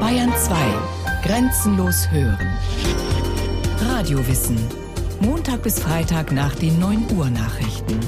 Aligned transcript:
Bayern 0.00 0.32
2. 0.36 0.54
Grenzenlos 1.24 2.10
hören. 2.10 2.48
Radiowissen. 3.80 4.56
Montag 5.20 5.62
bis 5.62 5.80
Freitag 5.80 6.30
nach 6.30 6.54
den 6.54 6.78
9 6.78 7.10
Uhr 7.16 7.28
Nachrichten. 7.30 7.98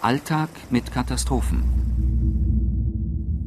Alltag 0.00 0.48
mit 0.70 0.92
Katastrophen. 0.92 1.85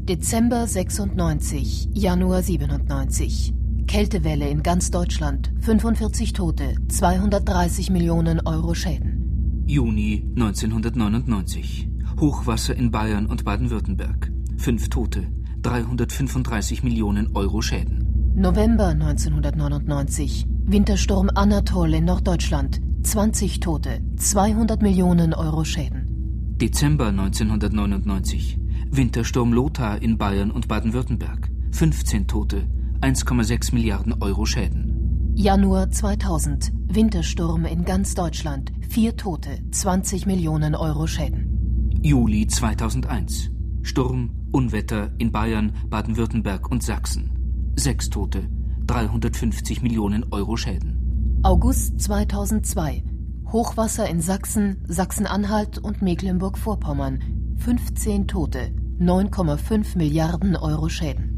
Dezember 0.10 0.66
96, 0.66 1.90
Januar 1.94 2.42
97. 2.42 3.54
Kältewelle 3.86 4.50
in 4.50 4.64
ganz 4.64 4.90
Deutschland, 4.90 5.52
45 5.60 6.34
Tote, 6.34 6.74
230 6.88 7.92
Millionen 7.92 8.40
Euro 8.44 8.74
Schäden. 8.74 9.64
Juni 9.68 10.26
1999. 10.36 11.92
Hochwasser 12.20 12.76
in 12.76 12.90
Bayern 12.90 13.28
und 13.28 13.46
Baden-Württemberg. 13.46 14.32
Fünf 14.58 14.90
Tote, 14.90 15.28
335 15.62 16.82
Millionen 16.82 17.36
Euro 17.36 17.62
Schäden. 17.62 18.34
November 18.36 18.88
1999. 18.88 20.48
Wintersturm 20.66 21.30
Anatol 21.36 21.94
in 21.94 22.06
Norddeutschland. 22.06 22.82
20 23.04 23.60
Tote, 23.60 24.02
200 24.16 24.82
Millionen 24.82 25.36
Euro 25.36 25.64
Schäden. 25.64 26.56
Dezember 26.60 27.10
1999. 27.10 28.60
Wintersturm 28.92 29.54
Lothar 29.54 30.02
in 30.02 30.18
Bayern 30.18 30.50
und 30.50 30.68
Baden-Württemberg. 30.68 31.52
15 31.72 32.28
Tote, 32.28 32.68
1,6 33.02 33.74
Milliarden 33.74 34.16
Euro 34.22 34.46
Schäden. 34.46 35.34
Januar 35.36 35.92
2000. 35.92 36.72
Wintersturm 36.88 37.66
in 37.66 37.86
ganz 37.86 38.16
Deutschland. 38.16 38.72
Vier 38.90 39.16
Tote, 39.16 39.60
20 39.72 40.26
Millionen 40.26 40.74
Euro 40.74 41.06
Schäden. 41.06 41.92
Juli 42.02 42.48
2001. 42.48 43.52
Sturm, 43.84 44.32
Unwetter 44.52 45.12
in 45.20 45.32
Bayern, 45.32 45.72
Baden-Württemberg 45.90 46.70
und 46.72 46.82
Sachsen. 46.82 47.74
Sechs 47.76 48.10
Tote, 48.10 48.50
350 48.88 49.84
Millionen 49.84 50.26
Euro 50.32 50.58
Schäden. 50.58 51.40
August 51.44 52.02
2002. 52.02 53.04
Hochwasser 53.52 54.10
in 54.10 54.20
Sachsen, 54.20 54.84
Sachsen-Anhalt 54.88 55.78
und 55.78 56.02
Mecklenburg-Vorpommern. 56.02 57.56
15 57.60 58.28
Tote, 58.28 58.72
9,5 59.00 59.98
Milliarden 59.98 60.58
Euro 60.58 60.90
Schäden. 60.90 61.30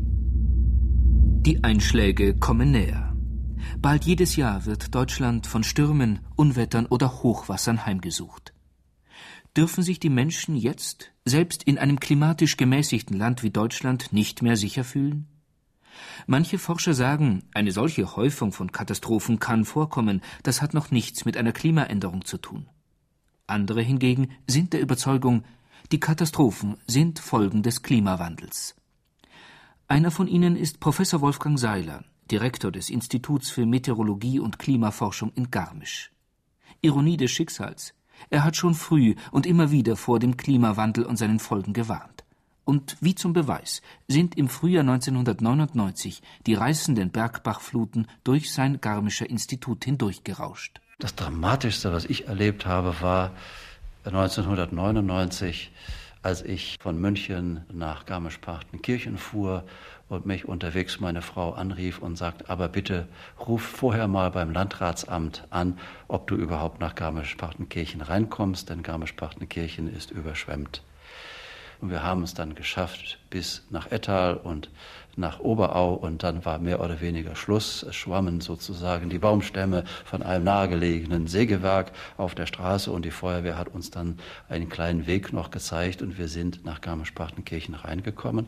Die 1.45 1.63
Einschläge 1.63 2.35
kommen 2.35 2.71
näher. 2.71 3.15
Bald 3.77 4.03
jedes 4.03 4.35
Jahr 4.35 4.65
wird 4.65 4.95
Deutschland 4.95 5.45
von 5.45 5.63
Stürmen, 5.63 6.21
Unwettern 6.35 6.87
oder 6.87 7.21
Hochwassern 7.21 7.85
heimgesucht. 7.85 8.55
Dürfen 9.55 9.83
sich 9.83 9.99
die 9.99 10.09
Menschen 10.09 10.55
jetzt, 10.55 11.11
selbst 11.23 11.61
in 11.61 11.77
einem 11.77 11.99
klimatisch 11.99 12.57
gemäßigten 12.57 13.15
Land 13.15 13.43
wie 13.43 13.51
Deutschland, 13.51 14.11
nicht 14.11 14.41
mehr 14.41 14.57
sicher 14.57 14.83
fühlen? 14.83 15.27
Manche 16.25 16.57
Forscher 16.57 16.95
sagen, 16.95 17.43
eine 17.53 17.71
solche 17.71 18.15
Häufung 18.15 18.53
von 18.53 18.71
Katastrophen 18.71 19.37
kann 19.37 19.65
vorkommen, 19.65 20.21
das 20.41 20.63
hat 20.63 20.73
noch 20.73 20.89
nichts 20.89 21.25
mit 21.25 21.37
einer 21.37 21.51
Klimaänderung 21.51 22.25
zu 22.25 22.39
tun. 22.39 22.65
Andere 23.45 23.83
hingegen 23.83 24.29
sind 24.47 24.73
der 24.73 24.81
Überzeugung, 24.81 25.43
die 25.91 25.99
Katastrophen 25.99 26.77
sind 26.87 27.19
Folgen 27.19 27.63
des 27.63 27.81
Klimawandels. 27.81 28.75
Einer 29.87 30.11
von 30.11 30.27
ihnen 30.27 30.55
ist 30.55 30.79
Professor 30.79 31.21
Wolfgang 31.21 31.59
Seiler, 31.59 32.03
Direktor 32.31 32.71
des 32.71 32.89
Instituts 32.89 33.49
für 33.49 33.65
Meteorologie 33.65 34.39
und 34.39 34.57
Klimaforschung 34.57 35.33
in 35.35 35.51
Garmisch. 35.51 36.11
Ironie 36.81 37.17
des 37.17 37.31
Schicksals. 37.31 37.93
Er 38.29 38.43
hat 38.43 38.55
schon 38.55 38.73
früh 38.73 39.15
und 39.31 39.45
immer 39.45 39.71
wieder 39.71 39.95
vor 39.97 40.19
dem 40.19 40.37
Klimawandel 40.37 41.05
und 41.05 41.17
seinen 41.17 41.39
Folgen 41.39 41.73
gewarnt. 41.73 42.23
Und 42.63 42.95
wie 43.01 43.15
zum 43.15 43.33
Beweis 43.33 43.81
sind 44.07 44.37
im 44.37 44.47
Frühjahr 44.47 44.81
1999 44.81 46.21
die 46.45 46.53
reißenden 46.53 47.11
Bergbachfluten 47.11 48.07
durch 48.23 48.53
sein 48.53 48.79
Garmischer 48.79 49.29
Institut 49.29 49.83
hindurchgerauscht. 49.83 50.79
Das 50.99 51.15
Dramatischste, 51.15 51.91
was 51.91 52.05
ich 52.05 52.27
erlebt 52.27 52.65
habe, 52.65 53.01
war 53.01 53.31
1999, 54.03 55.71
als 56.23 56.41
ich 56.41 56.77
von 56.81 56.99
München 56.99 57.65
nach 57.71 58.05
Garmisch-Partenkirchen 58.05 59.17
fuhr 59.17 59.63
und 60.09 60.25
mich 60.25 60.47
unterwegs 60.47 60.99
meine 60.99 61.21
Frau 61.21 61.53
anrief 61.53 61.99
und 61.99 62.17
sagte, 62.17 62.49
aber 62.49 62.67
bitte 62.67 63.07
ruf 63.39 63.61
vorher 63.61 64.07
mal 64.07 64.29
beim 64.31 64.51
Landratsamt 64.51 65.45
an, 65.49 65.77
ob 66.07 66.27
du 66.27 66.35
überhaupt 66.35 66.79
nach 66.79 66.95
Garmisch-Partenkirchen 66.95 68.01
reinkommst, 68.01 68.69
denn 68.69 68.83
Garmisch-Partenkirchen 68.83 69.91
ist 69.91 70.11
überschwemmt. 70.11 70.83
Und 71.79 71.89
wir 71.89 72.03
haben 72.03 72.21
es 72.21 72.35
dann 72.35 72.53
geschafft 72.53 73.17
bis 73.29 73.65
nach 73.71 73.91
Ettal 73.91 74.35
und 74.35 74.69
nach 75.15 75.39
Oberau 75.39 75.93
und 75.93 76.23
dann 76.23 76.45
war 76.45 76.59
mehr 76.59 76.79
oder 76.79 77.01
weniger 77.01 77.35
Schluss. 77.35 77.83
Es 77.83 77.95
schwammen 77.95 78.41
sozusagen 78.41 79.09
die 79.09 79.19
Baumstämme 79.19 79.83
von 80.05 80.23
einem 80.23 80.45
nahegelegenen 80.45 81.27
Sägewerk 81.27 81.91
auf 82.17 82.35
der 82.35 82.45
Straße 82.45 82.91
und 82.91 83.05
die 83.05 83.11
Feuerwehr 83.11 83.57
hat 83.57 83.69
uns 83.69 83.91
dann 83.91 84.19
einen 84.49 84.69
kleinen 84.69 85.07
Weg 85.07 85.33
noch 85.33 85.51
gezeigt 85.51 86.01
und 86.01 86.17
wir 86.17 86.27
sind 86.27 86.65
nach 86.65 86.81
Garmisch-Partenkirchen 86.81 87.75
reingekommen, 87.75 88.47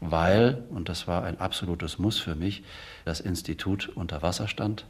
weil, 0.00 0.64
und 0.70 0.88
das 0.88 1.08
war 1.08 1.24
ein 1.24 1.40
absolutes 1.40 1.98
Muss 1.98 2.18
für 2.18 2.34
mich, 2.34 2.62
das 3.04 3.20
Institut 3.20 3.88
unter 3.94 4.22
Wasser 4.22 4.48
stand. 4.48 4.86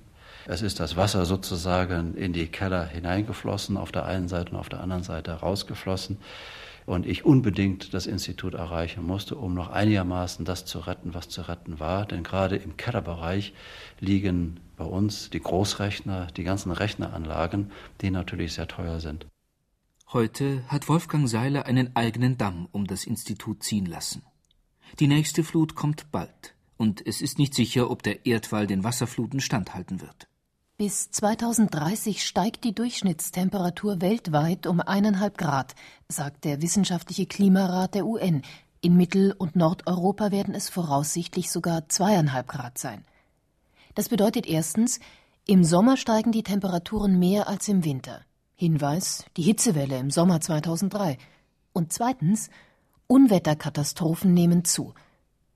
Es 0.46 0.60
ist 0.60 0.80
das 0.80 0.96
Wasser 0.96 1.24
sozusagen 1.24 2.14
in 2.16 2.32
die 2.32 2.48
Keller 2.48 2.84
hineingeflossen, 2.84 3.76
auf 3.76 3.92
der 3.92 4.06
einen 4.06 4.26
Seite 4.28 4.52
und 4.52 4.56
auf 4.56 4.68
der 4.68 4.80
anderen 4.80 5.04
Seite 5.04 5.32
rausgeflossen 5.32 6.18
und 6.86 7.06
ich 7.06 7.24
unbedingt 7.24 7.94
das 7.94 8.06
Institut 8.06 8.54
erreichen 8.54 9.04
musste, 9.04 9.36
um 9.36 9.54
noch 9.54 9.70
einigermaßen 9.70 10.44
das 10.44 10.64
zu 10.64 10.78
retten, 10.80 11.14
was 11.14 11.28
zu 11.28 11.42
retten 11.48 11.80
war. 11.80 12.06
Denn 12.06 12.22
gerade 12.22 12.56
im 12.56 12.76
Kellerbereich 12.76 13.52
liegen 14.00 14.60
bei 14.76 14.84
uns 14.84 15.30
die 15.30 15.40
Großrechner, 15.40 16.28
die 16.36 16.44
ganzen 16.44 16.72
Rechneranlagen, 16.72 17.70
die 18.00 18.10
natürlich 18.10 18.54
sehr 18.54 18.68
teuer 18.68 19.00
sind. 19.00 19.26
Heute 20.12 20.64
hat 20.68 20.88
Wolfgang 20.88 21.28
Seiler 21.28 21.66
einen 21.66 21.96
eigenen 21.96 22.36
Damm 22.36 22.68
um 22.72 22.86
das 22.86 23.04
Institut 23.04 23.62
ziehen 23.62 23.86
lassen. 23.86 24.22
Die 24.98 25.06
nächste 25.06 25.42
Flut 25.42 25.74
kommt 25.74 26.12
bald, 26.12 26.54
und 26.76 27.06
es 27.06 27.22
ist 27.22 27.38
nicht 27.38 27.54
sicher, 27.54 27.90
ob 27.90 28.02
der 28.02 28.26
Erdwall 28.26 28.66
den 28.66 28.84
Wasserfluten 28.84 29.40
standhalten 29.40 30.02
wird. 30.02 30.28
Bis 30.78 31.10
2030 31.10 32.26
steigt 32.26 32.64
die 32.64 32.74
Durchschnittstemperatur 32.74 34.00
weltweit 34.00 34.66
um 34.66 34.80
eineinhalb 34.80 35.36
Grad, 35.36 35.74
sagt 36.08 36.44
der 36.44 36.62
Wissenschaftliche 36.62 37.26
Klimarat 37.26 37.94
der 37.94 38.06
UN. 38.06 38.42
In 38.80 38.96
Mittel- 38.96 39.34
und 39.36 39.54
Nordeuropa 39.54 40.30
werden 40.30 40.54
es 40.54 40.70
voraussichtlich 40.70 41.50
sogar 41.50 41.88
zweieinhalb 41.88 42.48
Grad 42.48 42.78
sein. 42.78 43.04
Das 43.94 44.08
bedeutet 44.08 44.46
erstens, 44.46 44.98
im 45.46 45.62
Sommer 45.62 45.96
steigen 45.96 46.32
die 46.32 46.42
Temperaturen 46.42 47.18
mehr 47.18 47.48
als 47.48 47.68
im 47.68 47.84
Winter. 47.84 48.22
Hinweis, 48.54 49.24
die 49.36 49.42
Hitzewelle 49.42 49.98
im 49.98 50.10
Sommer 50.10 50.40
2003. 50.40 51.18
Und 51.74 51.92
zweitens, 51.92 52.48
Unwetterkatastrophen 53.08 54.32
nehmen 54.32 54.64
zu. 54.64 54.94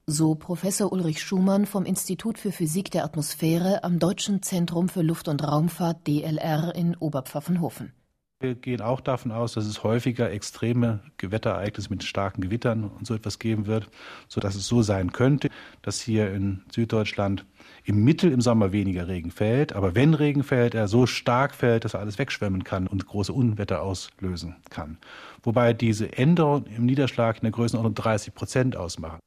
So 0.08 0.36
Professor 0.36 0.92
Ulrich 0.92 1.20
Schumann 1.20 1.66
vom 1.66 1.84
Institut 1.84 2.38
für 2.38 2.52
Physik 2.52 2.92
der 2.92 3.02
Atmosphäre 3.02 3.82
am 3.82 3.98
Deutschen 3.98 4.40
Zentrum 4.40 4.88
für 4.88 5.02
Luft- 5.02 5.26
und 5.26 5.42
Raumfahrt 5.42 6.06
DLR 6.06 6.72
in 6.76 6.96
Oberpfaffenhofen. 6.96 7.92
Wir 8.38 8.54
gehen 8.54 8.80
auch 8.82 9.00
davon 9.00 9.32
aus, 9.32 9.54
dass 9.54 9.66
es 9.66 9.82
häufiger 9.82 10.30
extreme 10.30 11.00
Gewitterereignisse 11.16 11.90
mit 11.90 12.04
starken 12.04 12.40
Gewittern 12.40 12.84
und 12.84 13.04
so 13.04 13.14
etwas 13.14 13.40
geben 13.40 13.66
wird, 13.66 13.88
sodass 14.28 14.54
es 14.54 14.68
so 14.68 14.80
sein 14.82 15.10
könnte, 15.10 15.48
dass 15.82 16.00
hier 16.00 16.32
in 16.32 16.62
Süddeutschland 16.70 17.44
im 17.82 18.04
Mittel 18.04 18.30
im 18.30 18.40
Sommer 18.40 18.70
weniger 18.70 19.08
Regen 19.08 19.32
fällt, 19.32 19.72
aber 19.72 19.96
wenn 19.96 20.14
Regen 20.14 20.44
fällt, 20.44 20.76
er 20.76 20.86
so 20.86 21.06
stark 21.06 21.52
fällt, 21.52 21.84
dass 21.84 21.94
er 21.94 22.00
alles 22.00 22.20
wegschwemmen 22.20 22.62
kann 22.62 22.86
und 22.86 23.08
große 23.08 23.32
Unwetter 23.32 23.82
auslösen 23.82 24.54
kann. 24.70 24.98
Wobei 25.42 25.72
diese 25.72 26.16
Änderungen 26.16 26.66
im 26.66 26.86
Niederschlag 26.86 27.38
in 27.38 27.42
der 27.42 27.50
Größenordnung 27.50 27.94
30 27.96 28.34
Prozent 28.34 28.76
ausmachen. 28.76 29.18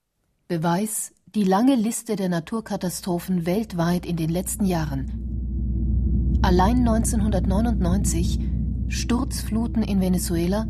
Beweis 0.51 1.13
die 1.35 1.43
lange 1.43 1.75
Liste 1.75 2.15
der 2.15 2.27
Naturkatastrophen 2.27 3.45
weltweit 3.45 4.03
in 4.03 4.15
den 4.15 4.31
letzten 4.31 4.65
Jahren. 4.65 6.39
Allein 6.41 6.79
1999 6.79 8.39
Sturzfluten 8.87 9.83
in 9.83 10.01
Venezuela, 10.01 10.67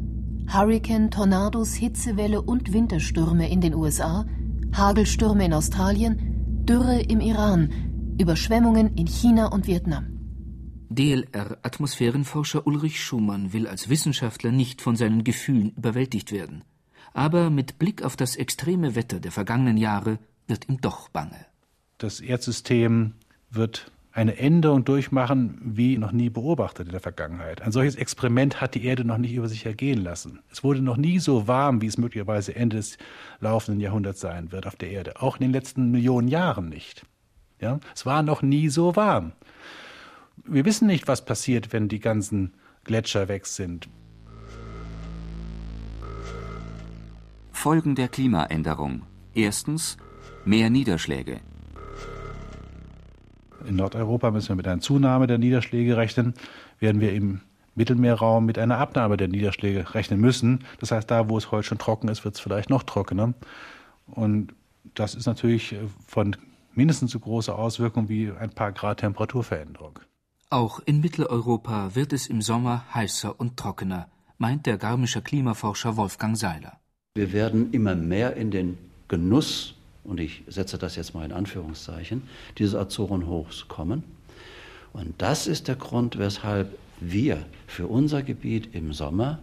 Hurrikan, 0.53 1.11
Tornados, 1.11 1.75
Hitzewelle 1.75 2.41
und 2.41 2.73
Winterstürme 2.73 3.49
in 3.49 3.61
den 3.61 3.73
USA, 3.73 4.25
Hagelstürme 4.73 5.45
in 5.45 5.53
Australien, 5.53 6.65
Dürre 6.65 6.99
im 6.99 7.21
Iran, 7.21 7.69
Überschwemmungen 8.19 8.97
in 8.97 9.07
China 9.07 9.45
und 9.45 9.65
Vietnam. 9.65 10.07
DLR-Atmosphärenforscher 10.89 12.67
Ulrich 12.67 13.01
Schumann 13.01 13.53
will 13.53 13.65
als 13.65 13.87
Wissenschaftler 13.87 14.51
nicht 14.51 14.81
von 14.81 14.97
seinen 14.97 15.23
Gefühlen 15.23 15.69
überwältigt 15.69 16.33
werden 16.33 16.65
aber 17.13 17.49
mit 17.49 17.79
Blick 17.79 18.03
auf 18.03 18.15
das 18.15 18.35
extreme 18.35 18.95
Wetter 18.95 19.19
der 19.19 19.31
vergangenen 19.31 19.77
Jahre 19.77 20.19
wird 20.47 20.67
ihm 20.69 20.81
doch 20.81 21.09
bange. 21.09 21.45
Das 21.97 22.19
Erdsystem 22.19 23.13
wird 23.51 23.91
eine 24.11 24.37
Änderung 24.37 24.85
durchmachen, 24.85 25.59
wie 25.63 25.97
noch 25.97 26.11
nie 26.11 26.29
beobachtet 26.29 26.87
in 26.87 26.91
der 26.91 27.01
Vergangenheit. 27.01 27.61
Ein 27.61 27.71
solches 27.71 27.95
Experiment 27.95 28.59
hat 28.59 28.75
die 28.75 28.83
Erde 28.83 29.05
noch 29.05 29.17
nicht 29.17 29.33
über 29.33 29.47
sich 29.47 29.65
ergehen 29.65 30.03
lassen. 30.03 30.39
Es 30.51 30.63
wurde 30.63 30.81
noch 30.81 30.97
nie 30.97 31.19
so 31.19 31.47
warm, 31.47 31.81
wie 31.81 31.85
es 31.85 31.97
möglicherweise 31.97 32.55
Ende 32.55 32.77
des 32.77 32.97
laufenden 33.39 33.79
Jahrhunderts 33.79 34.19
sein 34.19 34.51
wird 34.51 34.65
auf 34.65 34.75
der 34.75 34.89
Erde. 34.89 35.21
Auch 35.21 35.37
in 35.37 35.43
den 35.43 35.53
letzten 35.53 35.91
Millionen 35.91 36.27
Jahren 36.27 36.69
nicht. 36.69 37.05
Ja? 37.61 37.79
Es 37.93 38.05
war 38.05 38.23
noch 38.23 38.41
nie 38.41 38.69
so 38.69 38.95
warm. 38.95 39.33
Wir 40.43 40.65
wissen 40.65 40.87
nicht, 40.87 41.07
was 41.07 41.23
passiert, 41.23 41.71
wenn 41.71 41.87
die 41.87 41.99
ganzen 41.99 42.53
Gletscher 42.83 43.27
weg 43.27 43.45
sind. 43.45 43.87
Folgen 47.59 47.93
der 47.93 48.07
Klimaänderung. 48.07 49.01
Erstens 49.35 49.97
mehr 50.45 50.69
Niederschläge. 50.69 51.41
In 53.67 53.75
Nordeuropa 53.75 54.31
müssen 54.31 54.47
wir 54.47 54.55
mit 54.55 54.65
einer 54.65 54.79
Zunahme 54.79 55.27
der 55.27 55.39
Niederschläge 55.39 55.97
rechnen, 55.97 56.35
werden 56.79 57.01
wir 57.01 57.11
im 57.11 57.41
Mittelmeerraum 57.75 58.45
mit 58.45 58.57
einer 58.57 58.77
Abnahme 58.77 59.17
der 59.17 59.27
Niederschläge 59.27 59.93
rechnen 59.93 60.21
müssen. 60.21 60.63
Das 60.79 60.91
heißt, 60.91 61.11
da, 61.11 61.27
wo 61.27 61.37
es 61.37 61.51
heute 61.51 61.67
schon 61.67 61.79
trocken 61.79 62.07
ist, 62.07 62.23
wird 62.23 62.35
es 62.35 62.39
vielleicht 62.39 62.69
noch 62.69 62.83
trockener. 62.83 63.33
Und 64.05 64.53
das 64.95 65.13
ist 65.13 65.25
natürlich 65.25 65.75
von 66.07 66.37
mindestens 66.75 67.11
so 67.11 67.19
großer 67.19 67.59
Auswirkung 67.59 68.07
wie 68.07 68.31
ein 68.31 68.51
paar 68.51 68.71
Grad 68.71 69.01
Temperaturveränderung. 69.01 69.99
Auch 70.49 70.79
in 70.85 71.01
Mitteleuropa 71.01 71.93
wird 71.93 72.13
es 72.13 72.27
im 72.27 72.41
Sommer 72.41 72.85
heißer 72.93 73.37
und 73.37 73.57
trockener, 73.57 74.07
meint 74.37 74.65
der 74.65 74.77
garmischer 74.77 75.19
Klimaforscher 75.19 75.97
Wolfgang 75.97 76.37
Seiler. 76.37 76.78
Wir 77.19 77.33
werden 77.33 77.73
immer 77.73 77.95
mehr 77.95 78.37
in 78.37 78.49
den 78.49 78.77
Genuss 79.09 79.73
und 80.05 80.21
ich 80.21 80.43
setze 80.47 80.77
das 80.77 80.95
jetzt 80.95 81.13
mal 81.13 81.25
in 81.25 81.33
Anführungszeichen, 81.33 82.23
dieses 82.57 82.75
Azorenhochs 82.75 83.67
kommen. 83.67 84.05
Und 84.93 85.15
das 85.17 85.45
ist 85.45 85.67
der 85.67 85.75
Grund, 85.75 86.17
weshalb 86.17 86.77
wir 87.01 87.45
für 87.67 87.87
unser 87.87 88.23
Gebiet 88.23 88.73
im 88.73 88.93
Sommer 88.93 89.39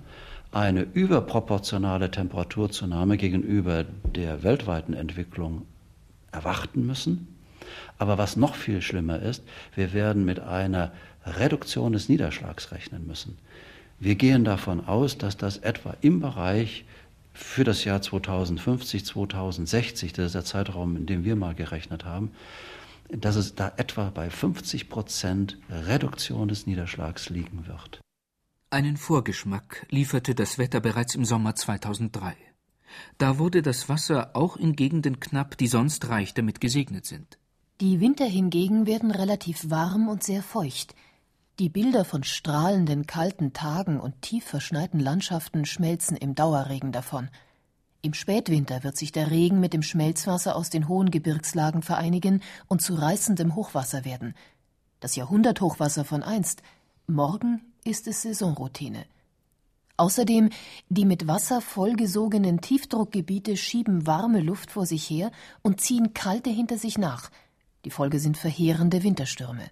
eine 0.52 0.86
überproportionale 0.94 2.10
Temperaturzunahme 2.10 3.18
gegenüber 3.18 3.84
der 4.14 4.42
weltweiten 4.42 4.94
Entwicklung 4.94 5.66
erwarten 6.32 6.86
müssen. 6.86 7.28
Aber 7.98 8.16
was 8.16 8.36
noch 8.36 8.54
viel 8.54 8.80
schlimmer 8.80 9.20
ist, 9.20 9.42
wir 9.74 9.92
werden 9.92 10.24
mit 10.24 10.40
einer 10.40 10.92
Reduktion 11.26 11.92
des 11.92 12.08
Niederschlags 12.08 12.72
rechnen 12.72 13.06
müssen. 13.06 13.36
Wir 14.00 14.14
gehen 14.14 14.44
davon 14.44 14.86
aus, 14.86 15.18
dass 15.18 15.36
das 15.36 15.58
etwa 15.58 15.94
im 16.00 16.20
Bereich 16.20 16.86
für 17.36 17.64
das 17.64 17.84
Jahr 17.84 18.00
2050, 18.00 19.04
2060, 19.04 20.12
das 20.12 20.26
ist 20.26 20.34
der 20.34 20.44
Zeitraum, 20.44 20.96
in 20.96 21.06
dem 21.06 21.24
wir 21.24 21.36
mal 21.36 21.54
gerechnet 21.54 22.04
haben, 22.04 22.32
dass 23.10 23.36
es 23.36 23.54
da 23.54 23.72
etwa 23.76 24.10
bei 24.10 24.30
50 24.30 24.88
Prozent 24.88 25.58
Reduktion 25.70 26.48
des 26.48 26.66
Niederschlags 26.66 27.28
liegen 27.28 27.66
wird. 27.66 28.00
Einen 28.70 28.96
Vorgeschmack 28.96 29.86
lieferte 29.90 30.34
das 30.34 30.58
Wetter 30.58 30.80
bereits 30.80 31.14
im 31.14 31.24
Sommer 31.24 31.54
2003. 31.54 32.34
Da 33.18 33.38
wurde 33.38 33.62
das 33.62 33.88
Wasser 33.88 34.30
auch 34.34 34.56
in 34.56 34.74
Gegenden 34.74 35.20
knapp, 35.20 35.58
die 35.58 35.66
sonst 35.68 36.08
reich 36.08 36.34
damit 36.34 36.60
gesegnet 36.60 37.04
sind. 37.04 37.38
Die 37.80 38.00
Winter 38.00 38.24
hingegen 38.24 38.86
werden 38.86 39.10
relativ 39.10 39.68
warm 39.68 40.08
und 40.08 40.22
sehr 40.22 40.42
feucht. 40.42 40.94
Die 41.58 41.70
Bilder 41.70 42.04
von 42.04 42.22
strahlenden, 42.22 43.06
kalten 43.06 43.54
Tagen 43.54 43.98
und 43.98 44.20
tief 44.20 44.44
verschneiten 44.44 45.00
Landschaften 45.00 45.64
schmelzen 45.64 46.14
im 46.14 46.34
Dauerregen 46.34 46.92
davon. 46.92 47.30
Im 48.02 48.12
Spätwinter 48.12 48.84
wird 48.84 48.98
sich 48.98 49.10
der 49.10 49.30
Regen 49.30 49.58
mit 49.58 49.72
dem 49.72 49.82
Schmelzwasser 49.82 50.54
aus 50.54 50.68
den 50.68 50.86
hohen 50.86 51.10
Gebirgslagen 51.10 51.80
vereinigen 51.80 52.42
und 52.68 52.82
zu 52.82 52.94
reißendem 52.94 53.54
Hochwasser 53.54 54.04
werden. 54.04 54.34
Das 55.00 55.16
Jahrhunderthochwasser 55.16 56.04
von 56.04 56.22
einst, 56.22 56.62
morgen 57.06 57.62
ist 57.84 58.06
es 58.06 58.20
Saisonroutine. 58.20 59.06
Außerdem 59.96 60.50
die 60.90 61.06
mit 61.06 61.26
Wasser 61.26 61.62
vollgesogenen 61.62 62.60
Tiefdruckgebiete 62.60 63.56
schieben 63.56 64.06
warme 64.06 64.40
Luft 64.40 64.72
vor 64.72 64.84
sich 64.84 65.08
her 65.08 65.30
und 65.62 65.80
ziehen 65.80 66.12
kalte 66.12 66.50
hinter 66.50 66.76
sich 66.76 66.98
nach. 66.98 67.30
Die 67.86 67.90
Folge 67.90 68.20
sind 68.20 68.36
verheerende 68.36 69.02
Winterstürme. 69.02 69.70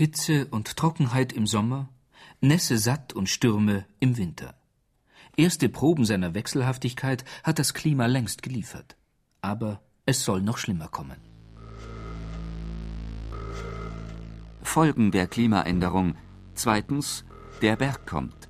Hitze 0.00 0.46
und 0.46 0.78
Trockenheit 0.78 1.30
im 1.30 1.46
Sommer, 1.46 1.90
Nässe 2.40 2.78
satt 2.78 3.12
und 3.12 3.28
Stürme 3.28 3.84
im 3.98 4.16
Winter. 4.16 4.54
Erste 5.36 5.68
Proben 5.68 6.06
seiner 6.06 6.32
Wechselhaftigkeit 6.32 7.22
hat 7.44 7.58
das 7.58 7.74
Klima 7.74 8.06
längst 8.06 8.42
geliefert. 8.42 8.96
Aber 9.42 9.82
es 10.06 10.24
soll 10.24 10.40
noch 10.40 10.56
schlimmer 10.56 10.88
kommen. 10.88 11.18
Folgen 14.62 15.10
der 15.10 15.26
Klimaänderung. 15.26 16.14
Zweitens, 16.54 17.26
der 17.60 17.76
Berg 17.76 18.06
kommt. 18.06 18.48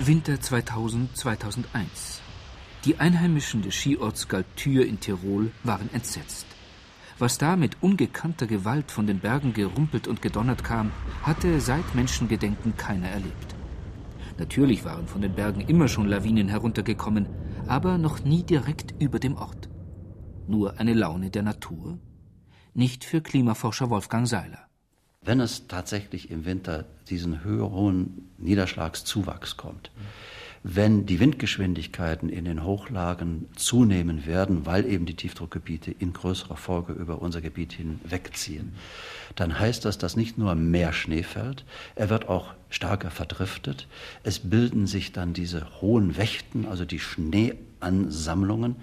Winter 0.00 0.34
2000-2001 0.34 2.25
die 2.84 2.98
Einheimischen 2.98 3.62
des 3.62 3.74
Skiorts 3.74 4.28
Galtür 4.28 4.86
in 4.86 5.00
Tirol 5.00 5.50
waren 5.64 5.92
entsetzt. 5.92 6.46
Was 7.18 7.38
da 7.38 7.56
mit 7.56 7.82
ungekannter 7.82 8.46
Gewalt 8.46 8.90
von 8.90 9.06
den 9.06 9.20
Bergen 9.20 9.54
gerumpelt 9.54 10.06
und 10.06 10.20
gedonnert 10.20 10.64
kam, 10.64 10.92
hatte 11.22 11.60
seit 11.60 11.94
Menschengedenken 11.94 12.76
keiner 12.76 13.08
erlebt. 13.08 13.54
Natürlich 14.38 14.84
waren 14.84 15.06
von 15.06 15.22
den 15.22 15.34
Bergen 15.34 15.62
immer 15.62 15.88
schon 15.88 16.06
Lawinen 16.06 16.48
heruntergekommen, 16.48 17.26
aber 17.66 17.96
noch 17.96 18.22
nie 18.22 18.42
direkt 18.42 18.94
über 19.00 19.18
dem 19.18 19.36
Ort. 19.36 19.68
Nur 20.46 20.78
eine 20.78 20.92
Laune 20.92 21.30
der 21.30 21.42
Natur? 21.42 21.98
Nicht 22.74 23.04
für 23.04 23.22
Klimaforscher 23.22 23.88
Wolfgang 23.88 24.28
Seiler. 24.28 24.66
Wenn 25.22 25.40
es 25.40 25.66
tatsächlich 25.66 26.30
im 26.30 26.44
Winter 26.44 26.84
diesen 27.08 27.42
höheren 27.42 28.30
Niederschlagszuwachs 28.38 29.56
kommt, 29.56 29.90
wenn 30.68 31.06
die 31.06 31.20
Windgeschwindigkeiten 31.20 32.28
in 32.28 32.44
den 32.44 32.64
Hochlagen 32.64 33.46
zunehmen 33.54 34.26
werden, 34.26 34.66
weil 34.66 34.84
eben 34.84 35.06
die 35.06 35.14
Tiefdruckgebiete 35.14 35.92
in 35.92 36.12
größerer 36.12 36.56
Folge 36.56 36.92
über 36.92 37.22
unser 37.22 37.40
Gebiet 37.40 37.72
hinwegziehen, 37.72 38.72
dann 39.36 39.60
heißt 39.60 39.84
das, 39.84 39.96
dass 39.96 40.16
nicht 40.16 40.38
nur 40.38 40.56
mehr 40.56 40.92
Schnee 40.92 41.22
fällt, 41.22 41.64
er 41.94 42.10
wird 42.10 42.28
auch 42.28 42.52
stärker 42.68 43.12
verdriftet. 43.12 43.86
Es 44.24 44.40
bilden 44.40 44.88
sich 44.88 45.12
dann 45.12 45.34
diese 45.34 45.80
hohen 45.80 46.16
Wächten, 46.16 46.66
also 46.66 46.84
die 46.84 46.98
Schneeansammlungen, 46.98 48.74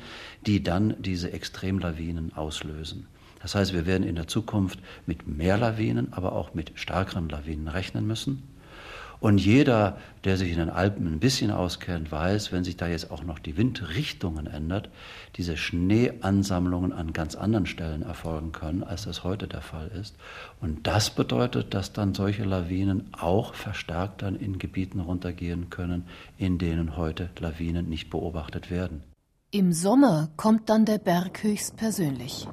die 0.47 0.63
dann 0.63 0.95
diese 0.99 1.33
Extremlawinen 1.33 2.31
auslösen. 2.33 3.07
Das 3.41 3.55
heißt, 3.55 3.73
wir 3.73 3.85
werden 3.85 4.07
in 4.07 4.15
der 4.15 4.29
Zukunft 4.29 4.79
mit 5.05 5.27
mehr 5.27 5.57
Lawinen, 5.57 6.13
aber 6.13 6.31
auch 6.31 6.53
mit 6.53 6.71
stärkeren 6.75 7.27
Lawinen 7.27 7.67
rechnen 7.67 8.07
müssen. 8.07 8.52
Und 9.23 9.37
jeder, 9.37 9.95
der 10.25 10.35
sich 10.35 10.51
in 10.51 10.57
den 10.57 10.69
Alpen 10.69 11.07
ein 11.07 11.21
bisschen 11.21 11.49
auskennt, 11.49 12.11
weiß, 12.11 12.51
wenn 12.51 12.65
sich 12.65 12.75
da 12.75 12.87
jetzt 12.87 13.09
auch 13.09 13.23
noch 13.23 13.39
die 13.39 13.55
Windrichtungen 13.55 14.47
ändert, 14.47 14.89
diese 15.37 15.55
Schneeansammlungen 15.55 16.91
an 16.91 17.13
ganz 17.13 17.35
anderen 17.35 17.65
Stellen 17.65 18.01
erfolgen 18.01 18.51
können, 18.51 18.83
als 18.83 19.05
das 19.05 19.23
heute 19.23 19.47
der 19.47 19.61
Fall 19.61 19.89
ist. 19.97 20.17
Und 20.59 20.87
das 20.87 21.09
bedeutet, 21.09 21.73
dass 21.73 21.93
dann 21.93 22.13
solche 22.13 22.43
Lawinen 22.43 23.13
auch 23.13 23.53
verstärkt 23.53 24.23
dann 24.23 24.35
in 24.35 24.59
Gebieten 24.59 24.99
runtergehen 24.99 25.69
können, 25.69 26.03
in 26.37 26.57
denen 26.57 26.97
heute 26.97 27.29
Lawinen 27.39 27.87
nicht 27.87 28.09
beobachtet 28.09 28.69
werden. 28.69 29.03
Im 29.51 29.71
Sommer 29.71 30.31
kommt 30.35 30.69
dann 30.69 30.83
der 30.83 30.97
Berg 30.97 31.43
höchstpersönlich. 31.43 32.45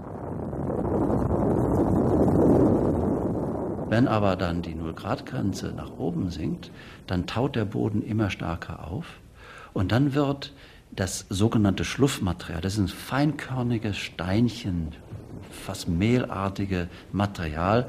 Wenn 3.91 4.07
aber 4.07 4.37
dann 4.37 4.63
die 4.63 4.77
Null-Grad-Grenze 4.77 5.73
nach 5.77 5.99
oben 5.99 6.31
sinkt, 6.31 6.71
dann 7.09 7.27
taut 7.27 7.57
der 7.57 7.65
Boden 7.65 8.03
immer 8.03 8.31
stärker 8.31 8.87
auf 8.87 9.05
und 9.73 9.91
dann 9.91 10.15
wird 10.15 10.53
das 10.93 11.27
sogenannte 11.29 11.85
Schluffmaterial, 11.85 12.61
das 12.61 12.75
ist 12.75 12.79
ein 12.79 12.87
feinkörniges 12.87 13.97
Steinchen, 13.97 14.93
fast 15.51 15.89
mehlartige 15.89 16.89
Material, 17.11 17.89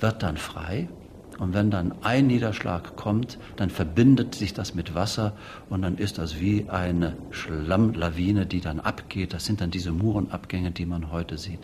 wird 0.00 0.22
dann 0.22 0.38
frei 0.38 0.88
und 1.38 1.54
wenn 1.54 1.70
dann 1.70 1.94
ein 2.02 2.26
Niederschlag 2.26 2.96
kommt, 2.96 3.38
dann 3.56 3.70
verbindet 3.70 4.34
sich 4.34 4.54
das 4.54 4.74
mit 4.74 4.94
Wasser 4.94 5.32
und 5.68 5.82
dann 5.82 5.98
ist 5.98 6.18
das 6.18 6.40
wie 6.40 6.68
eine 6.68 7.16
Schlammlawine, 7.30 8.46
die 8.46 8.60
dann 8.60 8.80
abgeht. 8.80 9.32
Das 9.32 9.44
sind 9.44 9.60
dann 9.60 9.70
diese 9.70 9.92
Murenabgänge, 9.92 10.70
die 10.70 10.86
man 10.86 11.10
heute 11.10 11.38
sieht. 11.38 11.60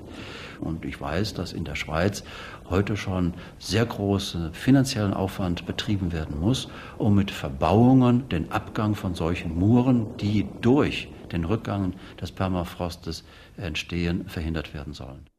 Und 0.60 0.84
ich 0.84 1.00
weiß, 1.00 1.34
dass 1.34 1.52
in 1.52 1.64
der 1.64 1.76
Schweiz 1.76 2.24
heute 2.68 2.96
schon 2.96 3.34
sehr 3.58 3.86
große 3.86 4.50
finanziellen 4.52 5.14
Aufwand 5.14 5.66
betrieben 5.66 6.12
werden 6.12 6.38
muss, 6.40 6.68
um 6.98 7.14
mit 7.14 7.30
Verbauungen 7.30 8.28
den 8.28 8.50
Abgang 8.52 8.94
von 8.94 9.14
solchen 9.14 9.58
Muren, 9.58 10.06
die 10.18 10.46
durch 10.60 11.08
den 11.32 11.44
Rückgang 11.44 11.94
des 12.20 12.32
Permafrostes 12.32 13.24
entstehen, 13.56 14.28
verhindert 14.28 14.74
werden 14.74 14.94
sollen. 14.94 15.29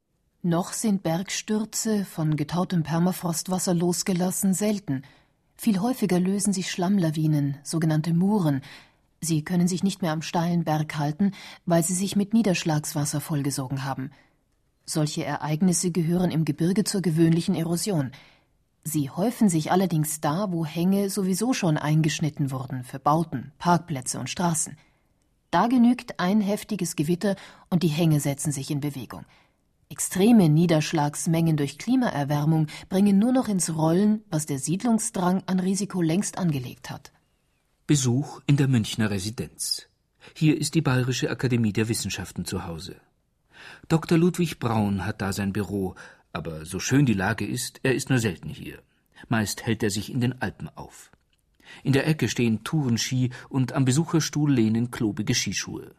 Noch 0.43 0.74
sind 0.74 1.03
Bergstürze 1.03 2.03
von 2.03 2.36
getautem 2.36 2.81
Permafrostwasser 2.81 3.75
losgelassen 3.75 4.55
selten. 4.55 5.03
Viel 5.55 5.79
häufiger 5.79 6.19
lösen 6.19 6.51
sich 6.51 6.71
Schlammlawinen, 6.71 7.57
sogenannte 7.62 8.12
Muren. 8.12 8.62
Sie 9.19 9.43
können 9.43 9.67
sich 9.67 9.83
nicht 9.83 10.01
mehr 10.01 10.12
am 10.12 10.24
steilen 10.24 10.63
Berg 10.63 10.98
halten, 10.98 11.33
weil 11.67 11.83
sie 11.83 11.93
sich 11.93 12.15
mit 12.15 12.33
Niederschlagswasser 12.33 13.21
vollgesogen 13.21 13.83
haben. 13.83 14.10
Solche 14.83 15.24
Ereignisse 15.24 15.91
gehören 15.91 16.31
im 16.31 16.43
Gebirge 16.43 16.86
zur 16.86 17.03
gewöhnlichen 17.03 17.53
Erosion. 17.53 18.10
Sie 18.83 19.12
häufen 19.12 19.48
sich 19.48 19.71
allerdings 19.71 20.21
da, 20.21 20.51
wo 20.51 20.65
Hänge 20.65 21.12
sowieso 21.12 21.53
schon 21.53 21.77
eingeschnitten 21.77 22.50
wurden 22.50 22.83
für 22.83 22.98
Bauten, 22.98 23.51
Parkplätze 23.60 24.19
und 24.19 24.27
Straßen. 24.27 24.75
Da 25.51 25.67
genügt 25.67 26.19
ein 26.19 26.41
heftiges 26.41 26.95
Gewitter 26.95 27.36
und 27.69 27.83
die 27.83 27.89
Hänge 27.89 28.19
setzen 28.19 28.51
sich 28.51 28.71
in 28.71 28.79
Bewegung. 28.79 29.24
Extreme 29.91 30.48
Niederschlagsmengen 30.48 31.57
durch 31.57 31.77
Klimaerwärmung 31.77 32.67
bringen 32.88 33.19
nur 33.19 33.33
noch 33.33 33.50
ins 33.50 33.75
Rollen, 33.75 34.24
was 34.29 34.45
der 34.45 34.57
Siedlungsdrang 34.57 35.43
an 35.48 35.60
Risiko 35.60 36.01
längst 36.01 36.38
angelegt 36.38 36.89
hat. 36.89 37.12
Besuch 37.88 38.39
in 38.48 38.55
der 38.55 38.69
Münchner 38.69 39.10
Residenz. 39.10 39.89
Hier 40.33 40.57
ist 40.57 40.75
die 40.75 40.81
Bayerische 40.81 41.29
Akademie 41.29 41.74
der 41.74 41.89
Wissenschaften 41.89 42.45
zu 42.45 42.65
Hause. 42.65 42.95
Dr. 43.89 44.17
Ludwig 44.17 44.60
Braun 44.60 45.05
hat 45.05 45.21
da 45.21 45.33
sein 45.33 45.51
Büro, 45.51 45.95
aber 46.31 46.65
so 46.65 46.79
schön 46.79 47.05
die 47.05 47.21
Lage 47.25 47.45
ist, 47.45 47.81
er 47.83 47.93
ist 47.93 48.10
nur 48.10 48.19
selten 48.19 48.48
hier. 48.48 48.81
Meist 49.27 49.65
hält 49.65 49.83
er 49.83 49.89
sich 49.89 50.10
in 50.10 50.21
den 50.21 50.41
Alpen 50.41 50.69
auf. 50.69 51.12
In 51.83 51.91
der 51.91 52.07
Ecke 52.07 52.29
stehen 52.29 52.63
Tourenski 52.63 53.31
und 53.50 53.74
am 53.74 53.83
Besucherstuhl 53.83 54.53
lehnen 54.53 54.89
klobige 54.89 55.36
Skischuhe. 55.36 55.93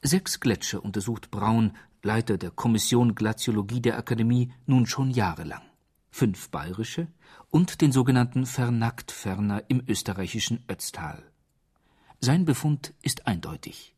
Sechs 0.00 0.38
Gletscher 0.38 0.84
untersucht 0.84 1.30
Braun, 1.30 1.72
Leiter 2.04 2.36
der 2.36 2.50
Kommission 2.50 3.14
Glaziologie 3.14 3.80
der 3.80 3.96
Akademie, 3.96 4.52
nun 4.66 4.86
schon 4.86 5.10
jahrelang. 5.10 5.62
Fünf 6.10 6.50
bayerische 6.50 7.08
und 7.50 7.80
den 7.80 7.92
sogenannten 7.92 8.44
Vernacktferner 8.44 9.64
im 9.68 9.82
österreichischen 9.88 10.62
Ötztal. 10.68 11.22
Sein 12.20 12.44
Befund 12.44 12.92
ist 13.00 13.26
eindeutig. 13.26 13.94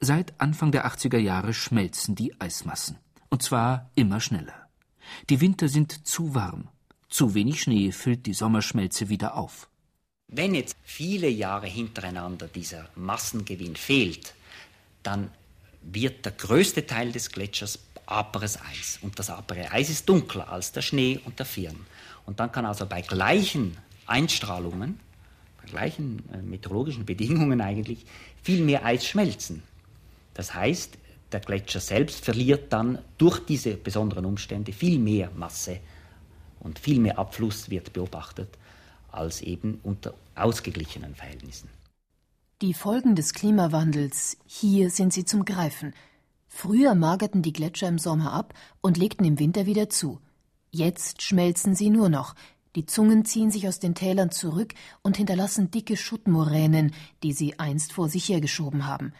Seit 0.00 0.40
Anfang 0.40 0.72
der 0.72 0.86
80er 0.86 1.18
Jahre 1.18 1.52
schmelzen 1.52 2.14
die 2.14 2.40
Eismassen. 2.40 2.98
Und 3.28 3.42
zwar 3.42 3.90
immer 3.94 4.20
schneller. 4.20 4.68
Die 5.28 5.40
Winter 5.42 5.68
sind 5.68 6.06
zu 6.06 6.34
warm. 6.34 6.68
Zu 7.08 7.34
wenig 7.34 7.60
Schnee 7.60 7.92
füllt 7.92 8.24
die 8.24 8.34
Sommerschmelze 8.34 9.10
wieder 9.10 9.36
auf. 9.36 9.68
Wenn 10.28 10.54
jetzt 10.54 10.76
viele 10.82 11.28
Jahre 11.28 11.66
hintereinander 11.66 12.48
dieser 12.48 12.88
Massengewinn 12.96 13.76
fehlt, 13.76 14.34
dann 15.02 15.30
wird 15.82 16.24
der 16.24 16.32
größte 16.32 16.86
Teil 16.86 17.12
des 17.12 17.30
Gletschers 17.30 17.78
aperes 18.06 18.58
Eis. 18.60 18.98
Und 19.02 19.18
das 19.18 19.30
apere 19.30 19.70
Eis 19.70 19.90
ist 19.90 20.08
dunkler 20.08 20.48
als 20.48 20.72
der 20.72 20.82
Schnee 20.82 21.20
und 21.24 21.38
der 21.38 21.46
Firn. 21.46 21.86
Und 22.26 22.40
dann 22.40 22.52
kann 22.52 22.66
also 22.66 22.86
bei 22.86 23.00
gleichen 23.02 23.76
Einstrahlungen, 24.06 25.00
bei 25.62 25.68
gleichen 25.68 26.22
äh, 26.32 26.38
meteorologischen 26.38 27.06
Bedingungen 27.06 27.60
eigentlich, 27.60 28.04
viel 28.42 28.62
mehr 28.62 28.84
Eis 28.84 29.06
schmelzen. 29.06 29.62
Das 30.34 30.54
heißt, 30.54 30.98
der 31.32 31.40
Gletscher 31.40 31.80
selbst 31.80 32.24
verliert 32.24 32.72
dann 32.72 32.98
durch 33.18 33.38
diese 33.40 33.76
besonderen 33.76 34.24
Umstände 34.24 34.72
viel 34.72 34.98
mehr 34.98 35.30
Masse 35.34 35.80
und 36.60 36.78
viel 36.78 37.00
mehr 37.00 37.18
Abfluss 37.18 37.70
wird 37.70 37.92
beobachtet 37.92 38.48
als 39.10 39.40
eben 39.40 39.80
unter 39.82 40.14
ausgeglichenen 40.34 41.14
Verhältnissen. 41.14 41.68
Die 42.62 42.74
Folgen 42.74 43.16
des 43.16 43.34
Klimawandels, 43.34 44.36
hier 44.46 44.90
sind 44.90 45.12
sie 45.12 45.24
zum 45.24 45.44
Greifen. 45.44 45.94
Früher 46.46 46.94
magerten 46.94 47.42
die 47.42 47.52
Gletscher 47.52 47.88
im 47.88 47.98
Sommer 47.98 48.32
ab 48.32 48.54
und 48.80 48.96
legten 48.96 49.24
im 49.24 49.40
Winter 49.40 49.66
wieder 49.66 49.90
zu. 49.90 50.20
Jetzt 50.70 51.22
schmelzen 51.22 51.74
sie 51.74 51.90
nur 51.90 52.08
noch. 52.08 52.36
Die 52.76 52.86
Zungen 52.86 53.24
ziehen 53.24 53.50
sich 53.50 53.66
aus 53.66 53.80
den 53.80 53.96
Tälern 53.96 54.30
zurück 54.30 54.74
und 55.02 55.16
hinterlassen 55.16 55.72
dicke 55.72 55.96
Schuttmoränen, 55.96 56.92
die 57.24 57.32
sie 57.32 57.58
einst 57.58 57.94
vor 57.94 58.08
sich 58.08 58.28
hergeschoben 58.28 58.86
haben. 58.86 59.12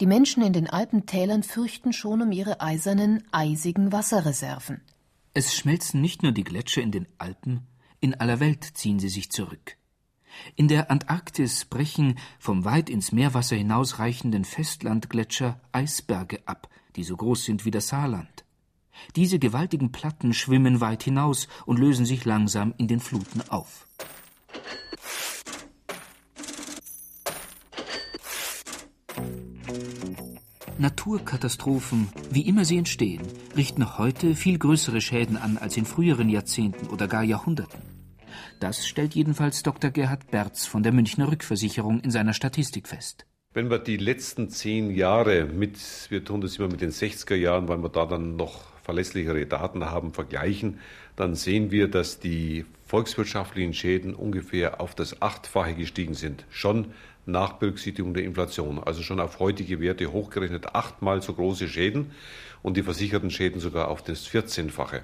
Die 0.00 0.06
Menschen 0.06 0.42
in 0.42 0.54
den 0.54 0.70
Alpentälern 0.70 1.42
fürchten 1.42 1.92
schon 1.92 2.22
um 2.22 2.32
ihre 2.32 2.62
eisernen, 2.62 3.22
eisigen 3.32 3.92
Wasserreserven. 3.92 4.80
Es 5.34 5.54
schmelzen 5.54 6.00
nicht 6.00 6.22
nur 6.22 6.32
die 6.32 6.44
Gletscher 6.44 6.80
in 6.80 6.90
den 6.90 7.06
Alpen, 7.18 7.66
in 8.00 8.14
aller 8.14 8.40
Welt 8.40 8.64
ziehen 8.64 8.98
sie 8.98 9.10
sich 9.10 9.30
zurück. 9.30 9.76
In 10.56 10.68
der 10.68 10.90
Antarktis 10.90 11.64
brechen 11.64 12.18
vom 12.38 12.64
weit 12.64 12.90
ins 12.90 13.12
Meerwasser 13.12 13.56
hinausreichenden 13.56 14.44
Festlandgletscher 14.44 15.60
Eisberge 15.72 16.40
ab, 16.46 16.68
die 16.96 17.04
so 17.04 17.16
groß 17.16 17.44
sind 17.44 17.64
wie 17.64 17.70
das 17.70 17.88
Saarland. 17.88 18.44
Diese 19.16 19.38
gewaltigen 19.38 19.92
Platten 19.92 20.32
schwimmen 20.34 20.80
weit 20.80 21.02
hinaus 21.02 21.48
und 21.66 21.78
lösen 21.78 22.06
sich 22.06 22.24
langsam 22.24 22.74
in 22.76 22.88
den 22.88 23.00
Fluten 23.00 23.42
auf. 23.48 23.86
Naturkatastrophen, 30.78 32.08
wie 32.30 32.42
immer 32.42 32.64
sie 32.64 32.76
entstehen, 32.76 33.22
richten 33.56 33.98
heute 33.98 34.34
viel 34.34 34.58
größere 34.58 35.00
Schäden 35.00 35.36
an 35.36 35.56
als 35.56 35.76
in 35.76 35.84
früheren 35.84 36.28
Jahrzehnten 36.28 36.88
oder 36.88 37.06
gar 37.06 37.22
Jahrhunderten. 37.22 38.01
Das 38.60 38.86
stellt 38.86 39.14
jedenfalls 39.14 39.62
Dr. 39.62 39.90
Gerhard 39.90 40.30
Berz 40.30 40.66
von 40.66 40.82
der 40.82 40.92
Münchner 40.92 41.30
Rückversicherung 41.30 42.00
in 42.00 42.10
seiner 42.10 42.32
Statistik 42.32 42.88
fest. 42.88 43.26
Wenn 43.54 43.70
wir 43.70 43.78
die 43.78 43.98
letzten 43.98 44.48
zehn 44.48 44.90
Jahre 44.94 45.44
mit, 45.44 45.78
wir 46.08 46.24
tun 46.24 46.40
das 46.40 46.56
immer 46.56 46.68
mit 46.68 46.80
den 46.80 46.90
60er 46.90 47.34
Jahren, 47.34 47.68
weil 47.68 47.82
wir 47.82 47.90
da 47.90 48.06
dann 48.06 48.36
noch 48.36 48.62
verlässlichere 48.82 49.44
Daten 49.46 49.84
haben, 49.84 50.12
vergleichen, 50.12 50.78
dann 51.16 51.34
sehen 51.34 51.70
wir, 51.70 51.88
dass 51.88 52.18
die 52.18 52.64
volkswirtschaftlichen 52.86 53.74
Schäden 53.74 54.14
ungefähr 54.14 54.80
auf 54.80 54.94
das 54.94 55.20
Achtfache 55.20 55.74
gestiegen 55.74 56.14
sind. 56.14 56.46
Schon 56.50 56.92
nach 57.26 57.54
Berücksichtigung 57.54 58.14
der 58.14 58.24
Inflation. 58.24 58.82
Also 58.82 59.02
schon 59.02 59.20
auf 59.20 59.38
heutige 59.38 59.80
Werte 59.80 60.12
hochgerechnet 60.12 60.74
achtmal 60.74 61.22
so 61.22 61.34
große 61.34 61.68
Schäden 61.68 62.10
und 62.62 62.76
die 62.76 62.82
versicherten 62.82 63.30
Schäden 63.30 63.60
sogar 63.60 63.88
auf 63.88 64.02
das 64.02 64.28
14-fache 64.28 65.02